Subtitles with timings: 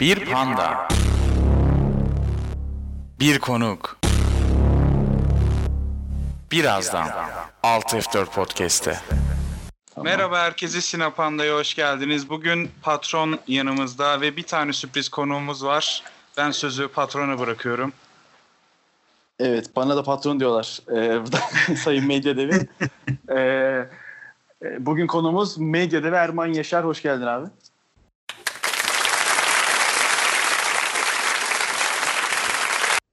[0.00, 0.88] Bir panda.
[3.20, 4.00] Bir konuk.
[6.52, 7.08] Birazdan
[7.62, 8.98] 6F4 Podcast'te.
[10.02, 12.28] Merhaba herkese Sinapanda'ya hoş geldiniz.
[12.30, 16.02] Bugün patron yanımızda ve bir tane sürpriz konuğumuz var.
[16.36, 17.92] Ben sözü patrona bırakıyorum.
[19.38, 20.78] Evet, bana da patron diyorlar.
[20.88, 21.40] Ee, burada
[21.76, 22.68] Sayın Medya Devi.
[23.30, 23.88] Ee,
[24.62, 26.84] e, bugün konumuz Medya Devi Erman Yaşar.
[26.84, 27.46] Hoş geldin abi.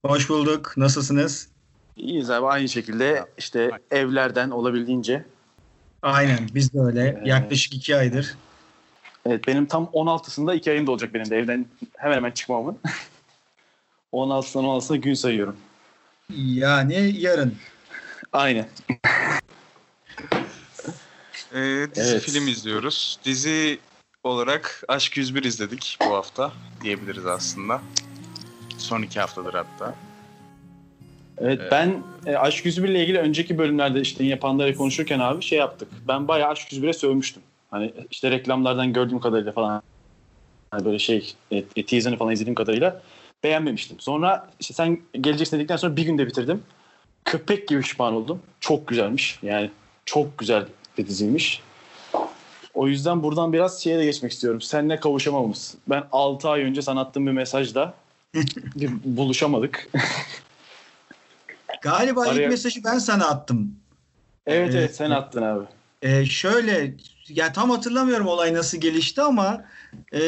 [0.08, 0.74] Hoş bulduk.
[0.78, 1.48] Nasılsınız?
[1.98, 2.46] İyiyiz abi.
[2.46, 5.26] Aynı şekilde işte evlerden olabildiğince.
[6.02, 7.22] Aynen biz de öyle.
[7.26, 8.36] Yaklaşık iki aydır.
[9.26, 11.66] Evet, benim tam 16'sında iki ayım da olacak benim de evden
[11.98, 12.78] hemen hemen çıkmamın.
[14.14, 15.56] 16'sından 16'sına gün sayıyorum.
[16.36, 17.56] Yani yarın.
[18.34, 18.68] Aynen.
[21.54, 22.22] Ee, dizi Evet.
[22.22, 23.20] film izliyoruz.
[23.26, 23.80] Dizi
[24.24, 26.52] olarak Aşk 101 izledik bu hafta
[26.82, 27.82] diyebiliriz aslında.
[28.86, 29.96] Son iki haftadır hatta.
[31.38, 31.72] Evet, Evet.
[31.72, 35.88] ben e, Aşk 101 ile ilgili önceki bölümlerde işte yapanları konuşurken abi şey yaptık.
[36.08, 37.44] Ben bayağı Aşk 101'e sövmüştüm.
[37.72, 39.82] Hani işte reklamlardan gördüğüm kadarıyla falan
[40.72, 43.02] hani böyle şey e, e, teaser'ını falan izlediğim kadarıyla
[43.44, 44.00] beğenmemiştim.
[44.00, 46.64] Sonra işte sen geleceksin dedikten sonra bir günde bitirdim.
[47.26, 48.42] Köpek gibi pişman oldum.
[48.60, 49.40] Çok güzelmiş.
[49.44, 49.72] Yani
[50.06, 50.66] çok güzel
[50.98, 51.62] bir diziymiş.
[52.74, 54.62] O yüzden buradan biraz şeye de geçmek istiyorum.
[54.62, 55.76] Seninle kavuşamamız.
[55.88, 57.94] Ben 6 ay önce sana attığım bir mesajda
[59.04, 59.90] buluşamadık.
[61.82, 63.72] Galiba Araya- ilk mesajı ben sana attım.
[64.48, 64.76] evet Evet.
[64.76, 65.66] evet sen attın abi.
[66.02, 66.96] Ee, şöyle
[67.30, 69.66] ya tam hatırlamıyorum olay nasıl gelişti ama
[70.14, 70.22] e,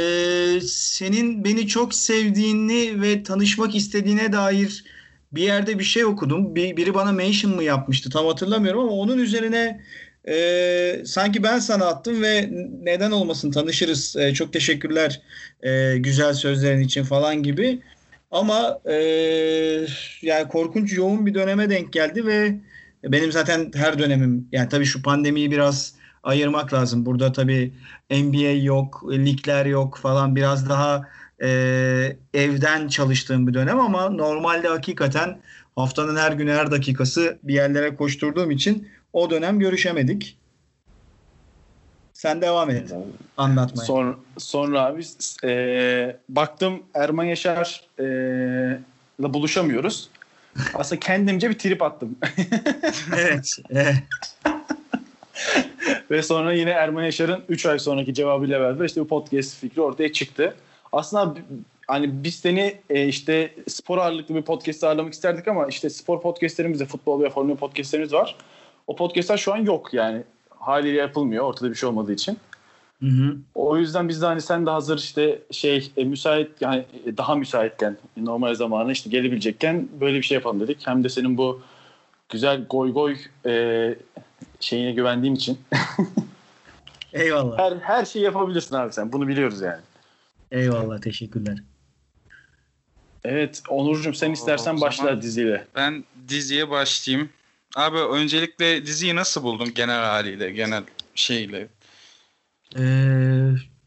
[0.67, 4.83] senin beni çok sevdiğini ve tanışmak istediğine dair
[5.31, 6.55] bir yerde bir şey okudum.
[6.55, 9.81] Bir, biri bana mention mı yapmıştı tam hatırlamıyorum ama onun üzerine
[10.29, 12.49] e, sanki ben sana attım ve
[12.81, 14.15] neden olmasın tanışırız.
[14.15, 15.21] E, çok teşekkürler
[15.63, 17.79] e, güzel sözlerin için falan gibi.
[18.31, 18.93] Ama e,
[20.21, 22.55] yani korkunç yoğun bir döneme denk geldi ve
[23.03, 25.93] benim zaten her dönemim yani tabii şu pandemiyi biraz
[26.23, 27.05] ayırmak lazım.
[27.05, 27.73] Burada tabii
[28.11, 31.07] NBA yok, ligler yok falan biraz daha
[31.43, 31.47] e,
[32.33, 35.41] evden çalıştığım bir dönem ama normalde hakikaten
[35.75, 40.37] haftanın her günü her dakikası bir yerlere koşturduğum için o dönem görüşemedik.
[42.17, 42.93] Sen devam et
[43.37, 43.85] anlatmaya.
[43.85, 45.03] Sonra, sonra abi
[45.43, 48.03] e, baktım Erman Yaşar e,
[49.19, 50.09] ile buluşamıyoruz.
[50.73, 52.17] Aslında kendimce bir trip attım.
[53.17, 53.51] evet.
[53.69, 53.95] evet.
[56.11, 60.13] Ve sonra yine Erman Yaşar'ın 3 ay sonraki cevabıyla beraber işte bu podcast fikri ortaya
[60.13, 60.55] çıktı.
[60.91, 61.39] Aslında
[61.87, 66.79] hani biz seni e, işte spor ağırlıklı bir podcast ağırlamak isterdik ama işte spor podcastlerimiz
[66.79, 68.35] de futbol ve formül podcastlerimiz var.
[68.87, 70.23] O podcastler şu an yok yani.
[70.59, 72.37] Haliyle yapılmıyor ortada bir şey olmadığı için.
[73.03, 73.37] Hı hı.
[73.55, 77.35] O yüzden biz de hani sen de hazır işte şey e, müsait yani e, daha
[77.35, 80.87] müsaitken normal zamanı işte gelebilecekken böyle bir şey yapalım dedik.
[80.87, 81.61] Hem de senin bu
[82.29, 83.95] güzel goy goy e,
[84.59, 85.59] şeyine güvendiğim için
[87.13, 87.59] Eyvallah.
[87.59, 89.11] her her şeyi yapabilirsin abi sen.
[89.11, 89.81] Bunu biliyoruz yani.
[90.51, 91.01] Eyvallah.
[91.01, 91.57] Teşekkürler.
[93.23, 95.67] Evet Onurcuğum sen O istersen zaman- başla diziyle.
[95.75, 97.29] Ben diziye başlayayım.
[97.77, 100.83] Abi öncelikle diziyi nasıl buldun genel haliyle, genel
[101.15, 101.67] şeyle?
[102.77, 102.83] Ee,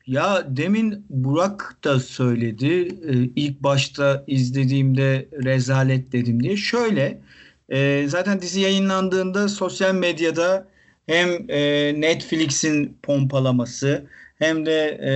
[0.06, 2.89] ya demin Burak da söyledi.
[3.09, 6.56] Ee, ilk başta izlediğimde rezalet dedim diye.
[6.56, 7.21] Şöyle
[7.69, 10.69] e, zaten dizi yayınlandığında sosyal medyada
[11.06, 14.06] hem e, Netflix'in pompalaması
[14.39, 15.12] hem de e,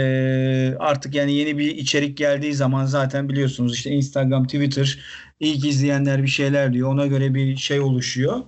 [0.78, 4.98] artık yani yeni bir içerik geldiği zaman zaten biliyorsunuz işte Instagram, Twitter
[5.40, 6.88] ilk izleyenler bir şeyler diyor.
[6.88, 8.42] Ona göre bir şey oluşuyor.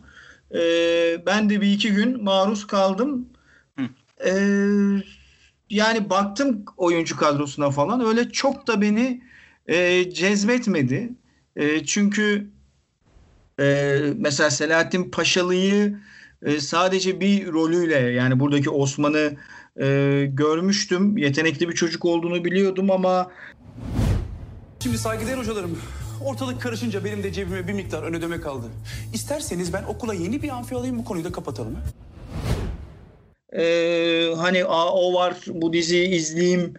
[0.55, 3.29] Ee, ben de bir iki gün maruz kaldım.
[4.27, 4.33] Ee,
[5.71, 9.23] yani baktım oyuncu kadrosuna falan öyle çok da beni
[9.67, 11.13] e, cezbetmedi.
[11.57, 12.51] E, çünkü
[13.61, 15.99] e, mesela Selahattin Paşalı'yı
[16.43, 19.37] e, sadece bir rolüyle yani buradaki Osman'ı
[19.81, 21.17] e, görmüştüm.
[21.19, 23.31] Yetenekli bir çocuk olduğunu biliyordum ama
[24.83, 25.79] Şimdi saygıdeğer hocalarım,
[26.25, 28.67] ortalık karışınca benim de cebime bir miktar ön ödeme kaldı.
[29.15, 31.75] İsterseniz ben okula yeni bir amfi alayım bu konuyu da kapatalım.
[31.75, 31.81] ha?
[33.61, 36.75] e, hani "Aa, o var bu diziyi izleyeyim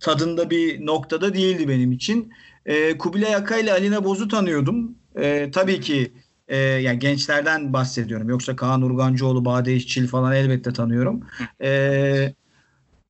[0.00, 2.32] tadında bir noktada değildi benim için.
[2.66, 4.94] E, Kubilay Aka ile Alina Boz'u tanıyordum.
[5.16, 6.12] E, tabii ki
[6.48, 8.28] e, yani gençlerden bahsediyorum.
[8.28, 11.20] Yoksa Kaan Urgancıoğlu, Bade İşçil falan elbette tanıyorum.
[11.62, 12.34] E,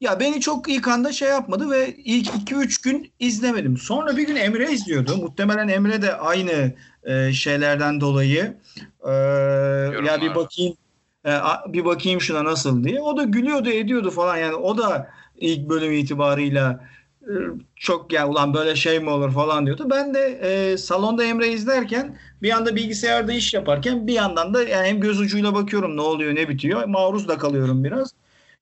[0.01, 3.77] ya beni çok ilk anda şey yapmadı ve ilk 2-3 gün izlemedim.
[3.77, 5.17] Sonra bir gün Emre izliyordu.
[5.17, 6.73] Muhtemelen Emre de aynı
[7.05, 8.57] e, şeylerden dolayı
[9.07, 9.11] e,
[10.07, 10.75] ya bir bakayım
[11.27, 11.33] e,
[11.67, 13.01] bir bakayım şuna nasıl diye.
[13.01, 16.85] O da gülüyordu ediyordu falan yani o da ilk bölüm itibarıyla
[17.23, 17.33] e,
[17.77, 19.87] çok ya ulan böyle şey mi olur falan diyordu.
[19.91, 24.89] Ben de e, salonda Emre izlerken bir yanda bilgisayarda iş yaparken bir yandan da yani
[24.89, 26.85] hem göz ucuyla bakıyorum ne oluyor ne bitiyor.
[26.85, 28.20] Maruz da kalıyorum biraz.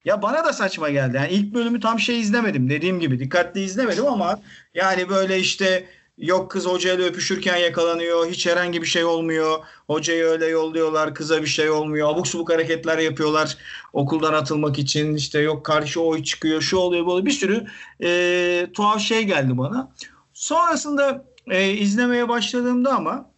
[0.08, 1.16] Ya bana da saçma geldi.
[1.16, 2.70] Yani ilk bölümü tam şey izlemedim.
[2.70, 4.40] Dediğim gibi dikkatli izlemedim ama
[4.74, 5.86] yani böyle işte
[6.18, 8.30] yok kız hocayla öpüşürken yakalanıyor.
[8.30, 9.58] Hiç herhangi bir şey olmuyor.
[9.86, 11.14] Hocayı öyle yolluyorlar.
[11.14, 12.08] Kıza bir şey olmuyor.
[12.08, 13.56] Abuk subuk hareketler yapıyorlar.
[13.92, 15.14] Okuldan atılmak için.
[15.14, 16.60] işte yok karşı oy çıkıyor.
[16.60, 17.66] Şu oluyor böyle bir sürü
[18.02, 19.92] e, tuhaf şey geldi bana.
[20.32, 23.30] Sonrasında e, izlemeye başladığımda ama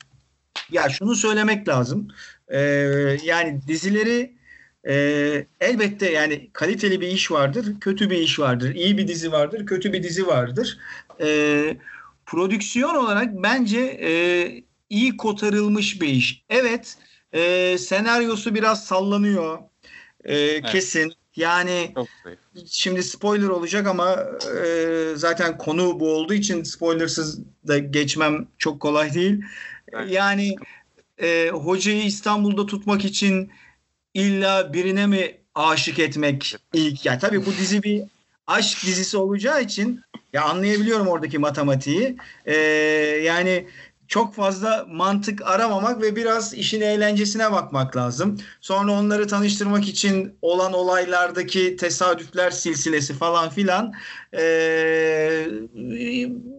[0.70, 2.08] ya şunu söylemek lazım.
[2.48, 2.60] E,
[3.24, 4.39] yani dizileri
[4.88, 8.74] e, elbette yani kaliteli bir iş vardır, kötü bir iş vardır.
[8.74, 10.78] iyi bir dizi vardır, kötü bir dizi vardır.
[11.20, 11.76] E,
[12.26, 14.12] prodüksiyon olarak bence e,
[14.90, 16.44] iyi kotarılmış bir iş.
[16.48, 16.96] Evet,
[17.32, 19.58] e, senaryosu biraz sallanıyor.
[20.24, 21.12] E, Kesin.
[21.36, 21.94] Yani
[22.66, 24.26] şimdi spoiler olacak ama
[24.64, 29.42] e, zaten konu bu olduğu için spoilersız da geçmem çok kolay değil.
[29.92, 30.10] Evet.
[30.10, 30.56] Yani
[31.22, 33.50] e, hocayı İstanbul'da tutmak için
[34.14, 37.06] illa birine mi aşık etmek ilk?
[37.06, 38.02] Ya tabii bu dizi bir
[38.46, 40.00] aşk dizisi olacağı için
[40.32, 42.16] ya anlayabiliyorum oradaki matematiği.
[42.44, 42.54] E,
[43.24, 43.66] yani
[44.10, 48.38] çok fazla mantık aramamak ve biraz işin eğlencesine bakmak lazım.
[48.60, 53.92] Sonra onları tanıştırmak için olan olaylardaki tesadüfler silsilesi falan filan
[54.38, 55.46] ee,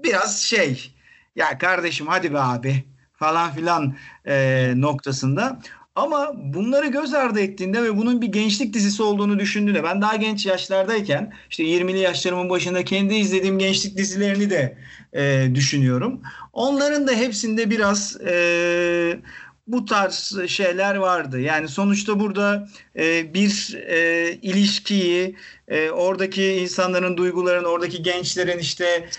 [0.04, 0.96] biraz şey
[1.36, 2.84] ya kardeşim hadi be abi
[3.14, 3.96] falan filan
[4.26, 5.60] ee, noktasında.
[5.96, 10.46] Ama bunları göz ardı ettiğinde ve bunun bir gençlik dizisi olduğunu düşündüğünde ben daha genç
[10.46, 14.78] yaşlardayken işte 20'li yaşlarımın başında kendi izlediğim gençlik dizilerini de
[15.14, 16.22] e, düşünüyorum.
[16.54, 19.20] Onların da hepsinde biraz e,
[19.68, 21.40] bu tarz şeyler vardı.
[21.40, 25.36] Yani sonuçta burada e, bir e, ilişkiyi,
[25.68, 29.10] e, oradaki insanların duygularını, oradaki gençlerin işte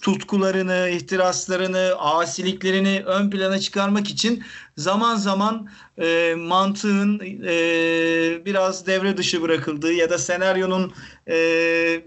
[0.00, 4.44] tutkularını, ihtiraslarını, asiliklerini ön plana çıkarmak için
[4.76, 5.68] zaman zaman
[5.98, 10.92] e, mantığın e, biraz devre dışı bırakıldığı ya da senaryonun
[11.28, 11.34] e,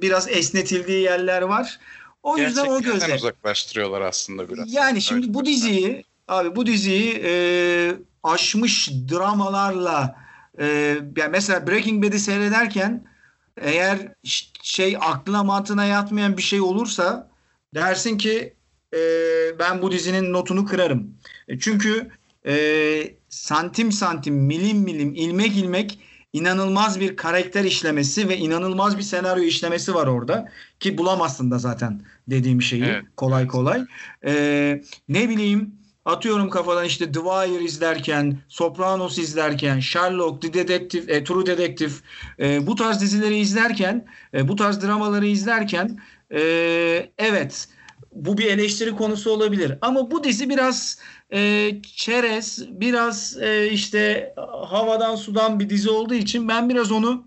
[0.02, 1.80] biraz esnetildiği yerler var.
[2.24, 3.16] O yüzden o Gerçekten gözle.
[3.16, 4.74] uzaklaştırıyorlar aslında biraz.
[4.74, 7.32] Yani şimdi Öyle bu bir- diziyi abi bu diziyi e,
[8.24, 10.16] aşmış dramalarla
[10.60, 10.66] e,
[11.18, 13.04] yani mesela Breaking Bad'i seyrederken
[13.62, 14.00] eğer
[14.64, 17.31] şey aklına mantığına yatmayan bir şey olursa
[17.76, 18.54] dersin ki
[18.94, 19.00] e,
[19.60, 21.18] ben bu dizinin notunu kırarım.
[21.48, 22.10] E, çünkü
[22.46, 26.00] e, santim santim milim milim ilmek ilmek
[26.34, 32.02] inanılmaz bir karakter işlemesi ve inanılmaz bir senaryo işlemesi var orada ki bulamazsın da zaten
[32.28, 33.86] dediğim şeyi Evet, kolay kolay.
[34.26, 35.76] Ee, ne bileyim
[36.06, 41.92] atıyorum kafadan işte The Wire izlerken, Sopranos izlerken, Sherlock, The Detective, e, True Detective
[42.40, 46.00] e, bu tarz dizileri izlerken, e, bu tarz dramaları izlerken
[46.34, 46.42] e,
[47.18, 47.68] evet
[48.12, 49.78] bu bir eleştiri konusu olabilir.
[49.82, 51.00] Ama bu dizi biraz
[51.34, 54.34] e, çerez, biraz e, işte
[54.66, 57.24] havadan sudan bir dizi olduğu için ben biraz onu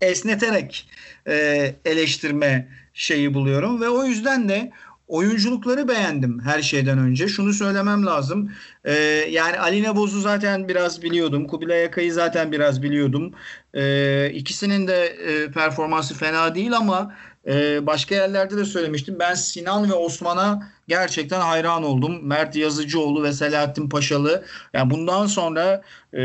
[0.00, 0.88] esneterek
[1.28, 4.72] e, eleştirme şeyi buluyorum ve o yüzden de
[5.08, 7.28] oyunculukları beğendim her şeyden önce.
[7.28, 8.52] Şunu söylemem lazım.
[8.84, 8.92] E,
[9.30, 11.46] yani Alina Boz'u zaten biraz biliyordum.
[11.46, 13.32] Kubilay Akay'ı zaten biraz biliyordum.
[13.74, 17.14] E, ikisinin de e, performansı fena değil ama
[17.46, 19.16] e, başka yerlerde de söylemiştim.
[19.18, 22.26] Ben Sinan ve Osman'a gerçekten hayran oldum.
[22.26, 24.44] Mert Yazıcıoğlu ve Selahattin Paşalı.
[24.72, 26.22] Yani bundan sonra e,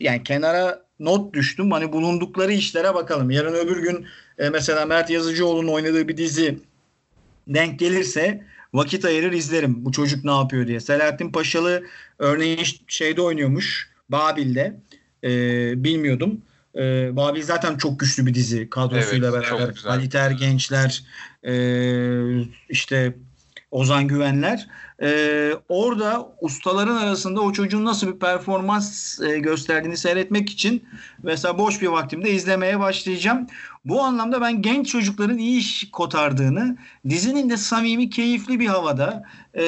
[0.00, 1.70] yani kenara not düştüm.
[1.70, 3.30] Hani bulundukları işlere bakalım.
[3.30, 4.06] Yarın öbür gün
[4.38, 6.58] e, mesela Mert Yazıcıoğlu'nun oynadığı bir dizi
[7.48, 8.44] denk gelirse
[8.74, 9.84] vakit ayırır izlerim.
[9.84, 10.80] Bu çocuk ne yapıyor diye.
[10.80, 11.82] Selahattin Paşalı
[12.18, 13.90] örneğin şeyde oynuyormuş.
[14.08, 14.76] Babil'de.
[15.24, 15.30] E,
[15.84, 16.42] bilmiyordum.
[16.80, 19.74] E, Babil zaten çok güçlü bir dizi kadrosuyla Evet, beraber.
[19.84, 21.04] Halit Ergençler
[21.42, 21.54] e,
[22.68, 23.14] işte
[23.70, 24.68] Ozan Güvenler.
[25.02, 30.84] E, orada ustaların arasında o çocuğun nasıl bir performans e, gösterdiğini seyretmek için
[31.22, 33.46] mesela boş bir vaktimde izlemeye başlayacağım.
[33.84, 36.76] Bu anlamda ben genç çocukların iyi iş kotardığını,
[37.08, 39.64] dizinin de samimi, keyifli bir havada, e,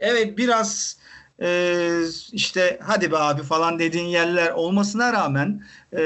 [0.00, 0.96] evet biraz
[1.42, 2.00] e,
[2.32, 6.00] işte hadi be abi falan dediğin yerler olmasına rağmen e,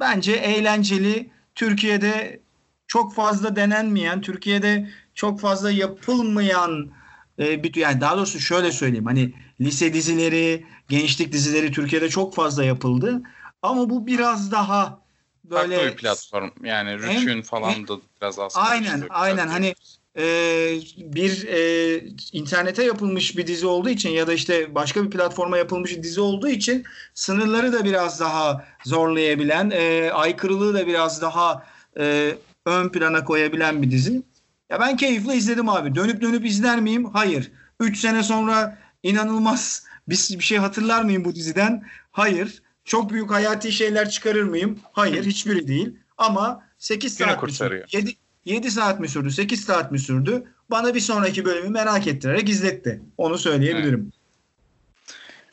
[0.00, 1.30] bence eğlenceli.
[1.54, 2.40] Türkiye'de
[2.86, 6.90] çok fazla denenmeyen, Türkiye'de çok fazla yapılmayan
[7.38, 12.64] e, bir yani daha doğrusu şöyle söyleyeyim hani lise dizileri, gençlik dizileri Türkiye'de çok fazla
[12.64, 13.22] yapıldı
[13.62, 15.00] ama bu biraz daha
[15.44, 16.50] böyle Farklı bir platform.
[16.64, 18.54] Yani Rütün falan da biraz az.
[18.56, 19.48] Aynen, aynen.
[19.48, 19.74] Hani.
[20.20, 21.98] E, bir e,
[22.32, 26.20] internete yapılmış bir dizi olduğu için ya da işte başka bir platforma yapılmış bir dizi
[26.20, 26.84] olduğu için
[27.14, 31.66] sınırları da biraz daha zorlayabilen, e, aykırılığı da biraz daha
[31.98, 32.34] e,
[32.66, 34.22] ön plana koyabilen bir dizi.
[34.70, 35.94] Ya ben keyifle izledim abi.
[35.94, 37.04] Dönüp dönüp izler miyim?
[37.12, 37.52] Hayır.
[37.80, 41.84] 3 sene sonra inanılmaz bir, bir şey hatırlar mıyım bu diziden?
[42.12, 42.62] Hayır.
[42.84, 44.78] Çok büyük hayati şeyler çıkarır mıyım?
[44.92, 45.24] Hayır.
[45.24, 45.96] Hiçbiri değil.
[46.18, 47.40] Ama 8 Günü saat sürdü?
[47.52, 47.88] kurtarıyor.
[47.92, 49.30] 7, 7 saat mi sürdü?
[49.30, 50.44] 8 saat mi sürdü?
[50.70, 53.00] Bana bir sonraki bölümü merak ettirerek izletti.
[53.18, 54.12] Onu söyleyebilirim.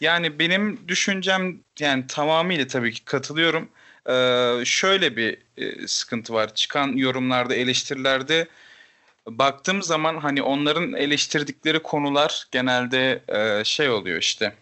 [0.01, 3.69] Yani benim düşüncem yani tamamıyla tabii ki katılıyorum.
[4.09, 6.55] Ee, şöyle bir e, sıkıntı var.
[6.55, 8.47] Çıkan yorumlarda, eleştirilerde
[9.27, 14.53] baktığım zaman hani onların eleştirdikleri konular genelde e, şey oluyor işte.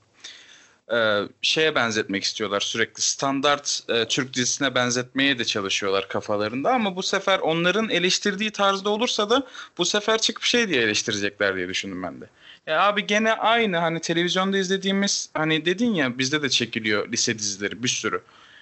[0.94, 3.01] E, şeye benzetmek istiyorlar sürekli.
[3.01, 9.30] Standart e, Türk dizisine benzetmeye de çalışıyorlar kafalarında ama bu sefer onların eleştirdiği tarzda olursa
[9.30, 12.25] da bu sefer çıkıp şey diye eleştirecekler diye düşündüm ben de.
[12.68, 17.84] Ya abi gene aynı hani televizyonda izlediğimiz hani dedin ya bizde de çekiliyor lise dizileri
[17.84, 18.22] bir sürü.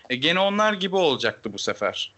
[0.10, 2.14] E gene onlar gibi olacaktı bu sefer.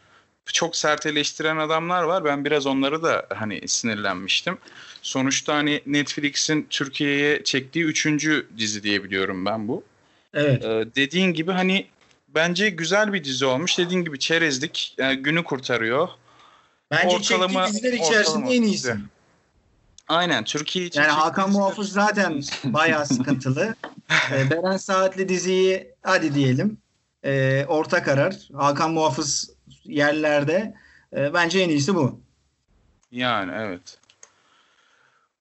[0.54, 2.26] Çok sert eleştiren adamlar var.
[2.26, 4.58] Ben biraz onları da hani sinirlenmiştim.
[5.02, 9.84] Sonuçta hani Netflix'in Türkiye'ye çektiği üçüncü dizi diye biliyorum ben bu.
[10.36, 10.66] Evet.
[10.66, 11.88] Ee, dediğin gibi hani
[12.28, 13.78] bence güzel bir dizi olmuş.
[13.78, 16.10] Dediğin gibi çerezlik yani günü kurtarıyor.
[16.92, 18.84] Bence ortalama- çektiği diziler içerisinde ortalama en iyisi.
[18.88, 18.96] dizi.
[20.08, 23.76] Aynen Türkiye için Yani Hakan Muhafız zaten bayağı sıkıntılı.
[24.34, 26.78] Ee, Beren Saatli diziyi hadi diyelim.
[27.24, 28.36] Ee, orta karar.
[28.54, 29.50] Hakan Muhafız
[29.84, 30.74] yerlerde.
[31.16, 32.20] Ee, bence en iyisi bu.
[33.12, 33.98] Yani evet.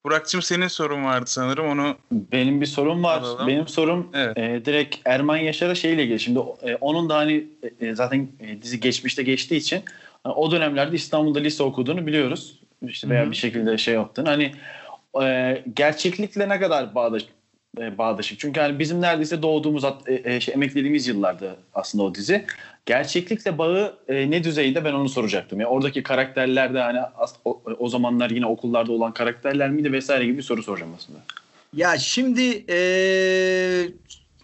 [0.05, 3.21] Burak'cığım senin sorun vardı sanırım onu Benim bir sorum var.
[3.21, 3.47] Alalım.
[3.49, 4.39] Benim sorum Evet.
[4.39, 6.21] e, direkt Erman Yaşar'a şeyle ilgili.
[6.21, 7.45] Şimdi e, onun da hani
[7.81, 9.83] e, zaten e, dizi geçmişte geçtiği için
[10.25, 12.59] hani o dönemlerde İstanbul'da lise okuduğunu biliyoruz.
[12.89, 13.31] İşte veya Hı hı.
[13.31, 14.29] bir şekilde şey yaptığını.
[14.29, 14.53] Hani
[15.23, 17.23] e, gerçeklikle ne kadar bağdaş,
[17.79, 18.39] e, bağdaşık?
[18.41, 22.45] Çünkü hani bizim neredeyse doğduğumuz, at- e, e, şey, emeklediğimiz yıllarda aslında o dizi.
[22.87, 25.61] Gerçeklikle bağı e, ne düzeyde ben onu soracaktım.
[25.61, 26.99] Ya oradaki karakterler de hani
[27.45, 31.19] o, o zamanlar yine okullarda olan karakterler miydi vesaire gibi bir soru soracağım aslında.
[31.73, 33.89] Ya şimdi ee,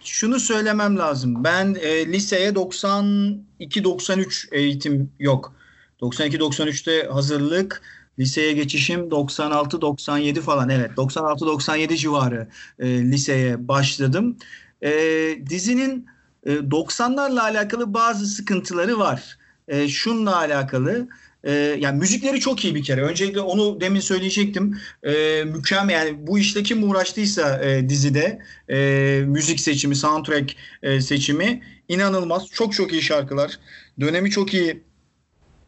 [0.04, 1.44] şunu söylemem lazım.
[1.44, 5.54] Ben ee, liseye 92-93 eğitim yok.
[6.00, 7.82] 92-93'te hazırlık,
[8.18, 10.68] liseye geçişim 96-97 falan.
[10.68, 14.36] Evet 96-97 civarı ee, liseye başladım.
[14.82, 16.06] Ee, dizinin
[16.46, 19.38] ee, 90'larla alakalı bazı sıkıntıları var.
[19.68, 21.08] Ee, şununla alakalı.
[21.44, 23.02] Ee, yani müzikleri çok iyi bir kere.
[23.02, 24.78] Öncelikle onu demin söyleyecektim.
[25.02, 28.38] Ee, mükemmel yani bu işte kim uğraştıysa e, dizide
[28.70, 32.46] e, müzik seçimi, soundtrack e, seçimi inanılmaz.
[32.46, 33.58] Çok çok iyi şarkılar.
[34.00, 34.82] Dönemi çok iyi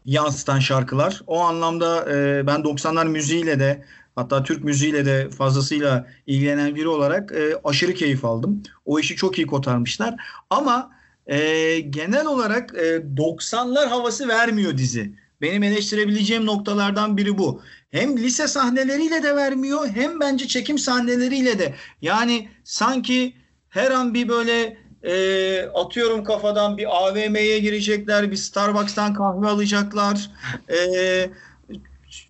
[0.05, 1.21] yansıtan şarkılar.
[1.27, 7.33] O anlamda e, ben 90'lar müziğiyle de hatta Türk müziğiyle de fazlasıyla ilgilenen biri olarak
[7.33, 8.63] e, aşırı keyif aldım.
[8.85, 10.15] O işi çok iyi kotarmışlar.
[10.51, 10.91] Ama
[11.27, 15.13] e, genel olarak e, 90'lar havası vermiyor dizi.
[15.41, 17.63] Benim eleştirebileceğim noktalardan biri bu.
[17.91, 21.75] Hem lise sahneleriyle de vermiyor hem bence çekim sahneleriyle de.
[22.03, 23.35] Yani sanki
[23.69, 30.31] her an bir böyle e, atıyorum kafadan bir AVM'ye girecekler, bir Starbucks'tan kahve alacaklar.
[30.69, 31.31] E,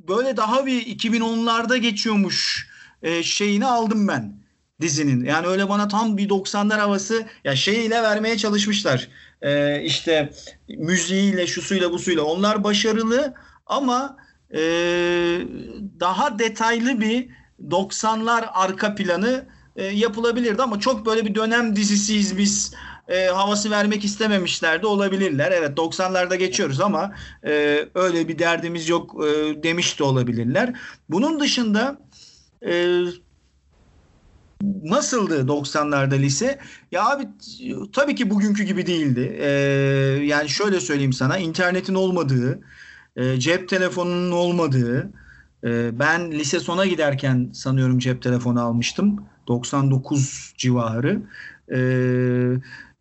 [0.08, 2.68] böyle daha bir 2010'larda geçiyormuş
[3.02, 4.42] e, şeyini aldım ben
[4.80, 5.24] dizinin.
[5.24, 9.08] Yani öyle bana tam bir 90'lar havası ya şeyiyle vermeye çalışmışlar.
[9.42, 10.32] E, işte
[10.68, 12.22] müziğiyle, şusuyla, busuyla.
[12.22, 13.34] Onlar başarılı
[13.66, 14.16] ama
[14.54, 14.60] e,
[16.00, 17.28] daha detaylı bir
[17.70, 19.46] 90'lar arka planı
[19.76, 22.74] e, yapılabilirdi ama çok böyle bir dönem dizisiyiz biz
[23.08, 25.52] e, havası vermek istememişler de olabilirler.
[25.52, 27.14] Evet 90'larda geçiyoruz ama
[27.46, 30.72] e, öyle bir derdimiz yok e, demiş de olabilirler.
[31.08, 31.98] Bunun dışında
[32.66, 33.00] e,
[34.84, 36.58] nasıldı 90'larda lise?
[36.92, 37.28] Ya abi
[37.92, 39.36] tabii ki bugünkü gibi değildi.
[39.40, 39.48] E,
[40.24, 42.60] yani şöyle söyleyeyim sana internetin olmadığı,
[43.16, 45.10] e, cep telefonunun olmadığı,
[45.64, 49.24] e, ben lise sona giderken sanıyorum cep telefonu almıştım.
[49.48, 51.22] 99 civarı.
[51.74, 51.78] E,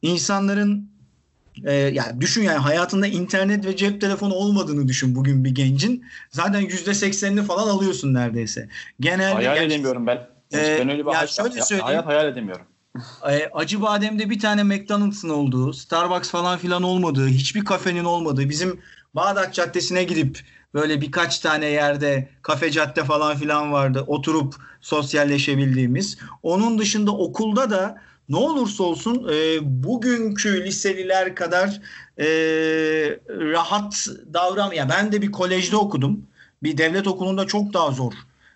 [0.01, 0.91] insanların
[1.63, 6.05] e, yani düşün yani hayatında internet ve cep telefonu olmadığını düşün bugün bir gencin.
[6.29, 8.70] Zaten %80'ini falan alıyorsun neredeyse.
[9.00, 10.17] Genelde hayal yani- edemiyorum ben.
[10.53, 12.65] Ee, ben öyle bir ya hayat, şöyle hayat hayal edemiyorum.
[13.29, 18.79] E, Acıbadem'de bir tane McDonald's'ın olduğu, Starbucks falan filan olmadığı, hiçbir kafenin olmadığı, bizim
[19.15, 20.39] Bağdat Caddesi'ne gidip
[20.74, 24.03] böyle birkaç tane yerde kafe cadde falan filan vardı.
[24.08, 26.17] Oturup sosyalleşebildiğimiz.
[26.43, 31.81] Onun dışında okulda da ne olursa olsun e, bugünkü liseliler kadar
[32.19, 32.25] e,
[33.29, 34.71] rahat davran.
[34.71, 36.25] Ya ben de bir kolejde okudum.
[36.63, 38.13] Bir devlet okulunda çok daha zor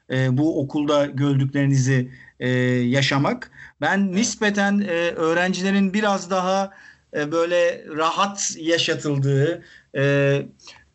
[0.09, 3.51] e, bu okulda gördüklerinizi e, yaşamak.
[3.81, 6.71] Ben nispeten e, öğrencilerin biraz daha
[7.13, 9.63] e, böyle rahat yaşatıldığı,
[9.97, 10.45] e,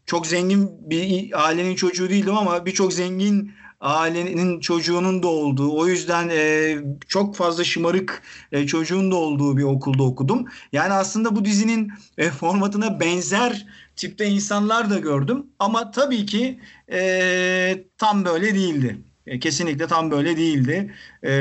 [0.07, 6.29] çok zengin bir ailenin çocuğu değildim ama birçok zengin ailenin çocuğunun da olduğu o yüzden
[6.29, 6.77] e,
[7.09, 8.23] çok fazla şımarık
[8.53, 10.45] e, çocuğun da olduğu bir okulda okudum.
[10.73, 16.61] Yani aslında bu dizinin e, formatına benzer tipte insanlar da gördüm ama tabii ki
[16.93, 18.99] e, tam böyle değildi.
[19.27, 20.95] E, kesinlikle tam böyle değildi.
[21.25, 21.33] E,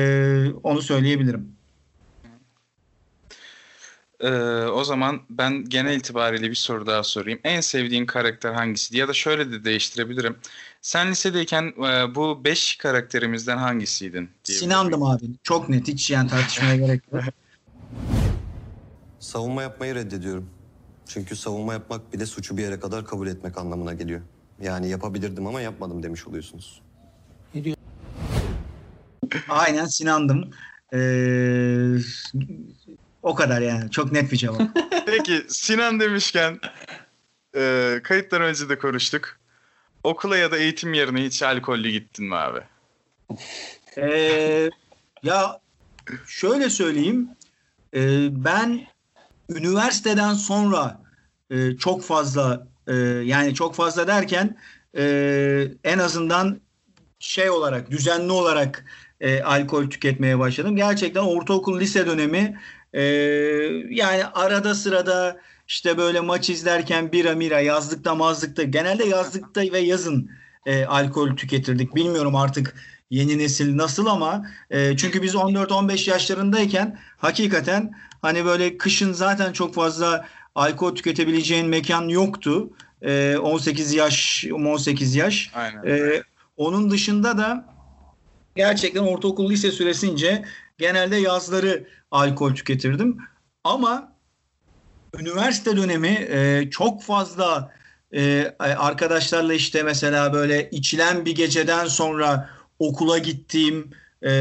[0.64, 1.59] onu söyleyebilirim.
[4.20, 4.30] Ee,
[4.66, 7.40] o zaman ben genel itibariyle bir soru daha sorayım.
[7.44, 9.00] En sevdiğin karakter hangisiydi?
[9.00, 10.38] Ya da şöyle de değiştirebilirim.
[10.82, 14.30] Sen lisedeyken e, bu 5 karakterimizden hangisiydin?
[14.44, 15.26] Sinan'dım abi.
[15.44, 15.88] Çok net.
[15.88, 17.24] Hiç yani tartışmaya gerek yok.
[19.20, 20.50] Savunma yapmayı reddediyorum.
[21.08, 24.22] Çünkü savunma yapmak bile suçu bir yere kadar kabul etmek anlamına geliyor.
[24.62, 26.82] Yani yapabilirdim ama yapmadım demiş oluyorsunuz.
[29.50, 30.52] Aynen Sinan'dım.
[30.94, 31.98] Ee,
[33.24, 33.92] o kadar yani.
[33.92, 34.62] Çok net bir cevap.
[35.06, 36.60] Peki Sinan demişken
[37.56, 39.40] e, kayıttan önce de konuştuk.
[40.04, 42.60] Okula ya da eğitim yerine hiç alkollü gittin mi abi?
[43.98, 44.70] Ee,
[45.24, 45.60] ya
[46.28, 47.30] şöyle söyleyeyim.
[47.94, 48.88] Ee, ben
[49.50, 51.02] üniversiteden sonra
[51.50, 54.58] e, çok fazla e, yani çok fazla derken
[54.98, 56.62] e, en azından
[57.20, 58.86] şey olarak düzenli olarak
[59.22, 60.76] e, alkol tüketmeye başladım.
[60.76, 62.60] Gerçekten ortaokul lise dönemi
[62.94, 63.02] e,
[63.90, 70.30] yani arada sırada işte böyle maç izlerken bira mira yazlıkta mazlıkta genelde yazlıkta ve yazın
[70.66, 71.96] e, alkol tüketirdik.
[71.96, 72.76] Bilmiyorum artık
[73.10, 77.92] yeni nesil nasıl ama e, çünkü biz 14-15 yaşlarındayken hakikaten
[78.22, 82.70] hani böyle kışın zaten çok fazla alkol tüketebileceğin mekan yoktu.
[83.02, 85.52] E, 18 yaş 18 yaş.
[85.54, 85.84] Aynen.
[85.86, 86.24] E,
[86.58, 87.66] onun dışında da
[88.56, 90.46] gerçekten ortaokul lise süresince
[90.80, 93.18] genelde yazları alkol tüketirdim.
[93.64, 94.14] Ama
[95.20, 97.72] üniversite dönemi e, çok fazla
[98.16, 104.32] e, arkadaşlarla işte mesela böyle içilen bir geceden sonra okula gittiğim e,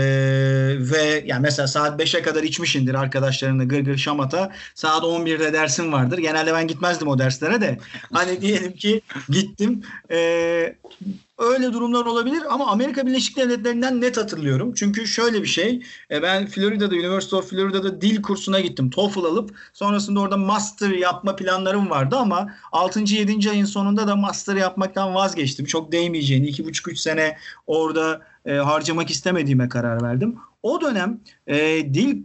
[0.78, 4.52] ve yani mesela saat 5'e kadar içmişindir arkadaşlarınla gır gır şamata.
[4.74, 6.18] Saat 11'de dersim vardır.
[6.18, 7.78] Genelde ben gitmezdim o derslere de.
[8.12, 9.82] Hani diyelim ki gittim.
[10.10, 10.18] E,
[11.38, 14.74] öyle durumlar olabilir ama Amerika Birleşik Devletleri'nden net hatırlıyorum.
[14.74, 15.82] Çünkü şöyle bir şey.
[16.10, 18.90] E, ben Florida'da, University of Florida'da dil kursuna gittim.
[18.90, 23.00] TOEFL alıp sonrasında orada master yapma planlarım vardı ama 6.
[23.00, 23.50] 7.
[23.50, 25.66] ayın sonunda da master yapmaktan vazgeçtim.
[25.66, 30.36] Çok değmeyeceğini 2,5-3 sene orada e, harcamak istemediğime karar verdim.
[30.62, 31.56] O dönem e,
[31.94, 32.22] dil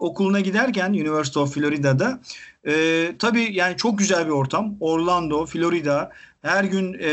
[0.00, 2.20] okuluna giderken University of Florida'da
[2.66, 4.76] e, tabii yani çok güzel bir ortam.
[4.80, 6.10] Orlando, Florida
[6.42, 7.10] her gün e,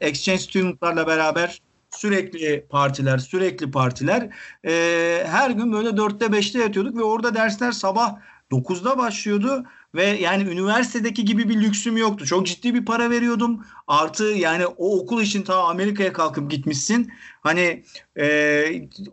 [0.00, 4.28] exchange studentlarla beraber sürekli partiler, sürekli partiler.
[4.66, 4.72] E,
[5.26, 8.16] her gün böyle dörtte beşte yatıyorduk ve orada dersler sabah
[8.50, 12.26] 9'da başlıyordu ve yani üniversitedeki gibi bir lüksüm yoktu.
[12.26, 13.66] Çok ciddi bir para veriyordum.
[13.86, 17.12] Artı yani o okul için ta Amerika'ya kalkıp gitmişsin.
[17.40, 17.82] Hani
[18.18, 18.64] e,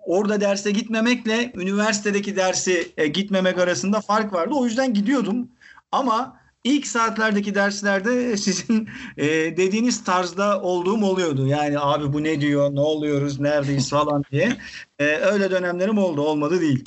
[0.06, 4.54] orada derse gitmemekle üniversitedeki dersi e, gitmemek arasında fark vardı.
[4.56, 5.50] O yüzden gidiyordum.
[5.92, 11.48] Ama ilk saatlerdeki derslerde sizin e, dediğiniz tarzda olduğum oluyordu.
[11.48, 14.58] Yani abi bu ne diyor, ne oluyoruz, neredeyiz falan diye.
[15.00, 16.86] E, öyle dönemlerim oldu, olmadı değil.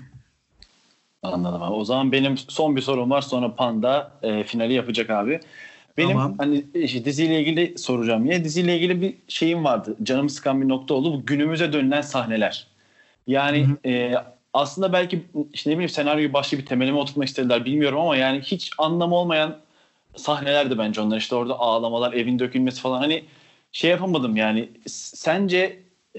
[1.23, 1.75] Anladım abi.
[1.75, 3.21] O zaman benim son bir sorum var.
[3.23, 5.41] Sonra Panda e, finali yapacak abi.
[5.97, 6.35] Benim Tamam.
[6.39, 8.45] hani işte diziyle ilgili soracağım yine.
[8.45, 9.97] Diziyle ilgili bir şeyim vardı.
[10.03, 11.13] Canımı sıkan bir nokta oldu.
[11.13, 12.67] Bu günümüze dönülen sahneler.
[13.27, 14.15] Yani e,
[14.59, 18.71] aslında belki işte ne bileyim senaryoyu başka bir temelime oturtmak istediler bilmiyorum ama yani hiç
[18.79, 19.57] anlamı olmayan
[20.17, 21.17] sahnelerdi bence onlar.
[21.17, 22.99] İşte orada ağlamalar, evin dökülmesi falan.
[22.99, 23.25] Hani
[23.73, 24.69] şey yapamadım yani.
[24.87, 25.79] Sence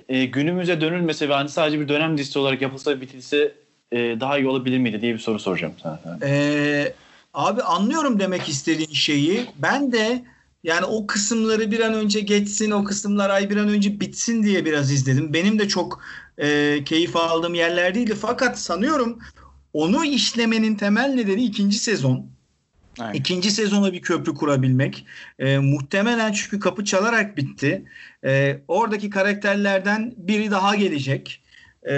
[0.10, 3.54] e, günümüze dönülmese ve hani sadece bir dönem dizisi olarak yapılsa bitilse
[3.92, 6.00] e, daha iyi olabilir miydi diye bir soru soracağım sana.
[6.24, 6.94] Ee,
[7.34, 9.46] abi anlıyorum demek istediğin şeyi.
[9.58, 10.24] Ben de
[10.64, 14.66] yani o kısımları bir an önce geçsin, o kısımlar ay bir an önce bitsin diye
[14.66, 15.34] biraz izledim.
[15.34, 16.02] Benim de çok
[16.38, 18.16] e, keyif aldığım yerler değildi.
[18.22, 19.20] Fakat sanıyorum
[19.74, 22.30] onu işlemenin temel nedeni ikinci sezon.
[23.00, 23.14] Aynen.
[23.14, 25.06] İkinci sezona bir köprü kurabilmek.
[25.40, 27.86] E, muhtemelen çünkü kapı çalarak bitti.
[28.26, 31.44] E, oradaki karakterlerden biri daha gelecek.
[31.90, 31.94] E,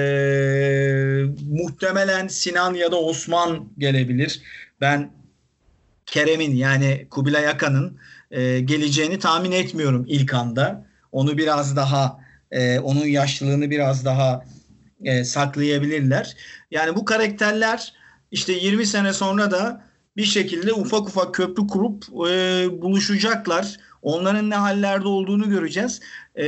[1.49, 4.41] muhtemelen Sinan ya da Osman gelebilir.
[4.81, 5.11] Ben
[6.05, 7.97] Kerem'in yani Kubilay Akan'ın
[8.31, 10.85] e, geleceğini tahmin etmiyorum ilk anda.
[11.11, 12.19] Onu biraz daha
[12.51, 14.45] e, onun yaşlılığını biraz daha
[15.03, 16.35] e, saklayabilirler.
[16.71, 17.93] Yani bu karakterler
[18.31, 19.81] işte 20 sene sonra da
[20.17, 23.77] bir şekilde ufak ufak köprü kurup e, buluşacaklar.
[24.01, 25.99] Onların ne hallerde olduğunu göreceğiz.
[26.39, 26.45] E,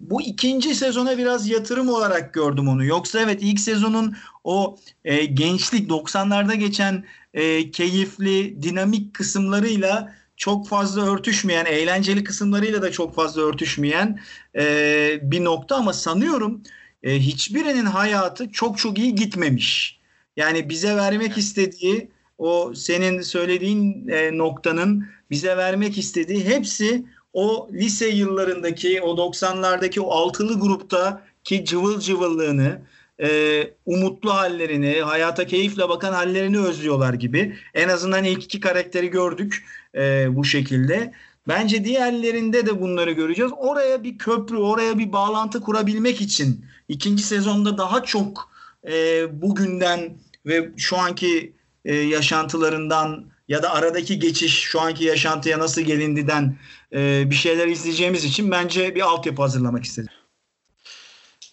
[0.00, 2.84] bu ikinci sezona biraz yatırım olarak gördüm onu.
[2.84, 7.04] Yoksa evet ilk sezonun o e, gençlik 90'larda geçen
[7.34, 14.20] e, keyifli, dinamik kısımlarıyla çok fazla örtüşmeyen, eğlenceli kısımlarıyla da çok fazla örtüşmeyen
[14.56, 16.62] e, bir nokta ama sanıyorum
[17.02, 20.00] e, hiçbirinin hayatı çok çok iyi gitmemiş.
[20.36, 28.08] Yani bize vermek istediği o senin söylediğin e, noktanın bize vermek istediği hepsi o lise
[28.08, 32.80] yıllarındaki o 90'lardaki o altılı grupta ki cıvıl cıvıllığını
[33.22, 37.56] e, umutlu hallerini, hayata keyifle bakan hallerini özlüyorlar gibi.
[37.74, 41.12] En azından ilk iki karakteri gördük e, bu şekilde.
[41.48, 43.52] Bence diğerlerinde de bunları göreceğiz.
[43.56, 48.50] Oraya bir köprü, oraya bir bağlantı kurabilmek için ikinci sezonda daha çok
[48.88, 51.52] e, bugünden ve şu anki
[51.84, 56.58] e, yaşantılarından ya da aradaki geçiş şu anki yaşantıya nasıl gelindiden
[56.92, 60.12] e, bir şeyler izleyeceğimiz için bence bir altyapı hazırlamak istedim.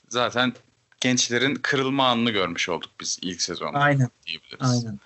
[0.10, 0.54] Zaten
[1.00, 4.10] gençlerin kırılma anını görmüş olduk biz ilk sezonda Aynen.
[4.26, 4.72] diyebiliriz.
[4.72, 5.00] Aynen.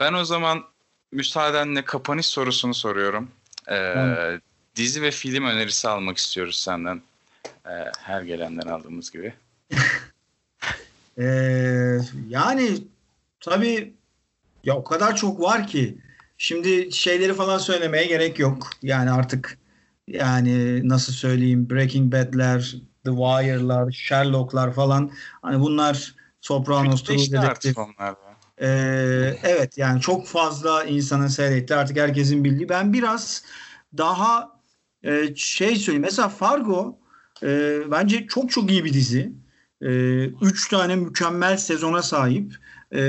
[0.00, 0.64] Ben o zaman
[1.12, 3.30] müsaadenle kapanış sorusunu soruyorum.
[3.70, 4.38] Ee.
[4.76, 7.02] Dizi ve film önerisi almak istiyoruz senden.
[7.66, 9.34] Ee, her gelenden aldığımız gibi.
[11.18, 12.78] Ee, yani
[13.40, 13.92] tabii
[14.64, 15.98] ya o kadar çok var ki
[16.38, 18.70] şimdi şeyleri falan söylemeye gerek yok.
[18.82, 19.58] Yani artık
[20.08, 25.10] yani nasıl söyleyeyim Breaking Bad'ler, The Wire'lar, Sherlock'lar falan
[25.42, 27.74] hani bunlar Sopranos, True Detective.
[28.60, 32.68] Ee, evet yani çok fazla insanın seyrettiği artık herkesin bildiği.
[32.68, 33.42] Ben biraz
[33.98, 34.50] daha
[35.02, 36.02] e, şey söyleyeyim.
[36.02, 36.98] Mesela Fargo
[37.42, 39.32] e, bence çok çok iyi bir dizi.
[39.82, 39.90] E,
[40.24, 42.54] üç tane mükemmel sezona sahip.
[42.94, 43.00] E,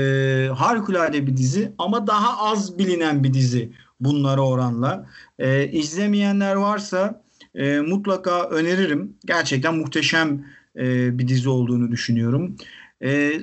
[0.54, 5.06] harikulade bir dizi ama daha az bilinen bir dizi bunlara oranla.
[5.38, 7.22] E, izlemeyenler varsa
[7.56, 9.16] e, mutlaka öneririm.
[9.24, 12.56] Gerçekten muhteşem e, bir dizi olduğunu düşünüyorum.
[13.02, 13.40] E,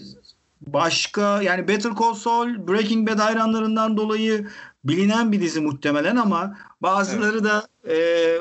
[0.68, 4.48] Başka yani Better Call Saul Breaking Bad hayranlarından dolayı
[4.84, 7.96] bilinen bir dizi muhtemelen ama bazıları da e,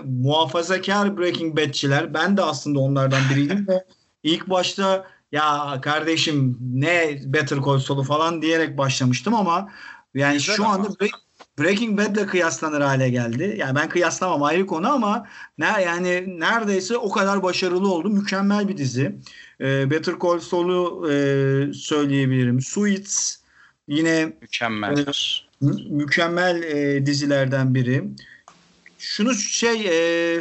[0.05, 3.85] muhafazakar Breaking Bad'çiler ben de aslında onlardan biriydim ve
[4.23, 9.71] ilk başta ya kardeşim ne Better Call Saul'u falan diyerek başlamıştım ama
[10.15, 10.75] yani Güzel şu ama.
[10.75, 10.89] anda
[11.59, 13.55] Breaking Bad'le kıyaslanır hale geldi.
[13.59, 15.27] Yani ben kıyaslamam ayrı konu ama
[15.59, 18.11] ne yani neredeyse o kadar başarılı oldu.
[18.11, 19.17] Mükemmel bir dizi.
[19.61, 21.15] E, Better Call Saul'u e,
[21.73, 22.61] söyleyebilirim.
[22.61, 23.37] Suits
[23.89, 25.49] yine Mükemmeldir.
[25.61, 28.05] mü- mükemmel e, dizilerden biri.
[28.99, 30.41] Şunu şey e,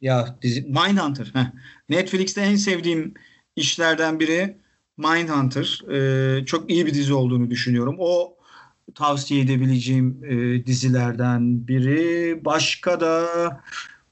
[0.00, 1.30] ya dizi Mindhunter.
[1.34, 1.46] Heh.
[1.88, 3.14] Netflix'te en sevdiğim
[3.56, 4.56] işlerden biri
[4.96, 5.82] Mindhunter.
[5.92, 7.96] E, çok iyi bir dizi olduğunu düşünüyorum.
[7.98, 8.36] O
[8.94, 12.44] tavsiye edebileceğim e, dizilerden biri.
[12.44, 13.26] Başka da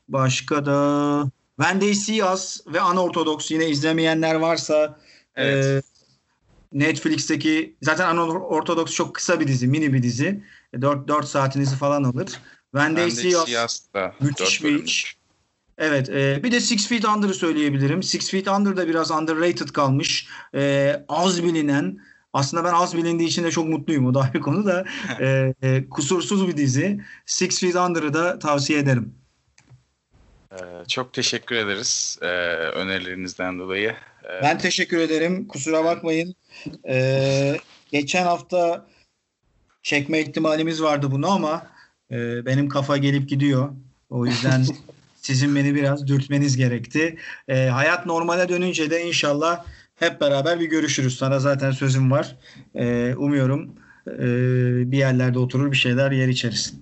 [0.08, 1.30] başka da
[1.60, 4.98] When They See Us ve Unorthodox yine izlemeyenler varsa
[5.36, 5.64] Evet.
[5.64, 5.82] e,
[6.72, 10.44] Netflix'teki zaten Unorthodox çok kısa bir dizi, mini bir dizi.
[10.80, 12.40] 4 4 saatinizi falan alır.
[12.70, 15.16] When They Ben See de Us Siyas'ta müthiş bir iş.
[15.78, 18.02] Evet, e, bir de Six Feet Under'ı söyleyebilirim.
[18.02, 20.28] Six Feet Under da biraz underrated kalmış.
[20.54, 21.98] E, az bilinen.
[22.32, 24.06] Aslında ben az bilindiği için de çok mutluyum.
[24.06, 24.84] O da ayrı konu da.
[25.20, 27.00] E, e, kusursuz bir dizi.
[27.26, 29.14] Six Feet Under'ı da tavsiye ederim.
[30.52, 30.56] Ee,
[30.88, 33.94] çok teşekkür ederiz e, önerilerinizden dolayı.
[34.24, 35.48] Ee, Ben teşekkür ederim.
[35.48, 36.34] Kusura bakmayın.
[36.88, 37.56] Ee,
[37.92, 38.86] geçen hafta
[39.82, 41.66] çekme ihtimalimiz vardı bunu ama
[42.10, 43.68] e, benim kafa gelip gidiyor.
[44.10, 44.64] O yüzden
[45.16, 47.16] sizin beni biraz dürtmeniz gerekti.
[47.48, 49.64] Ee, hayat normale dönünce de inşallah
[50.02, 51.18] hep beraber bir görüşürüz.
[51.18, 52.36] Sana zaten sözüm var.
[52.74, 53.70] Ee, umuyorum
[54.06, 54.22] e,
[54.92, 56.74] bir yerlerde oturur bir şeyler yer içeriz.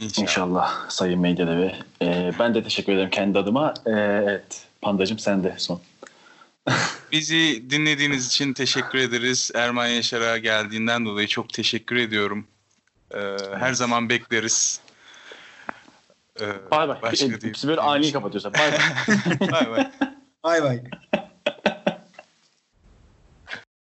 [0.00, 0.22] inşallah.
[0.22, 1.74] İnşallah Sayın Medyadevi.
[2.02, 3.74] Ee, ben de teşekkür ederim kendi adıma.
[3.86, 4.62] Ee, evet.
[4.82, 5.80] Pandacım sen de son.
[7.12, 9.50] Bizi dinlediğiniz için teşekkür ederiz.
[9.54, 12.46] Erman Yaşar'a geldiğinden dolayı çok teşekkür ediyorum.
[13.14, 14.80] Ee, her zaman bekleriz.
[16.40, 17.02] Ee, Bay bay.
[17.02, 18.52] başka Biz böyle ani kapatıyoruz.
[18.58, 19.50] Bay bay.
[19.52, 19.90] Bay bay.
[20.44, 20.80] Bay bay.